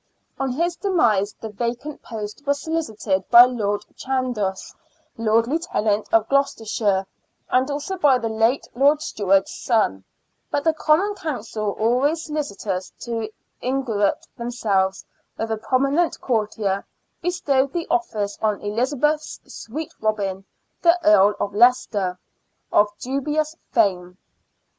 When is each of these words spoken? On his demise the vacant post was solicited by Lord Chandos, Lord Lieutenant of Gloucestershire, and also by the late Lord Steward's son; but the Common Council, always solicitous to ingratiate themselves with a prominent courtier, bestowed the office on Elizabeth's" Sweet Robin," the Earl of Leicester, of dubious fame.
On 0.39 0.51
his 0.53 0.75
demise 0.77 1.33
the 1.39 1.49
vacant 1.49 2.01
post 2.01 2.41
was 2.47 2.59
solicited 2.63 3.29
by 3.29 3.45
Lord 3.45 3.85
Chandos, 3.95 4.73
Lord 5.15 5.45
Lieutenant 5.45 6.11
of 6.11 6.27
Gloucestershire, 6.27 7.05
and 7.51 7.69
also 7.69 7.99
by 7.99 8.17
the 8.17 8.27
late 8.27 8.67
Lord 8.73 8.99
Steward's 9.03 9.53
son; 9.53 10.03
but 10.49 10.63
the 10.63 10.73
Common 10.73 11.13
Council, 11.13 11.73
always 11.77 12.23
solicitous 12.23 12.91
to 13.01 13.29
ingratiate 13.61 14.25
themselves 14.35 15.05
with 15.37 15.51
a 15.51 15.57
prominent 15.57 16.19
courtier, 16.19 16.83
bestowed 17.21 17.71
the 17.71 17.85
office 17.91 18.39
on 18.41 18.59
Elizabeth's" 18.61 19.39
Sweet 19.63 19.93
Robin," 20.01 20.45
the 20.81 20.97
Earl 21.05 21.35
of 21.39 21.53
Leicester, 21.53 22.17
of 22.71 22.89
dubious 22.97 23.55
fame. 23.71 24.17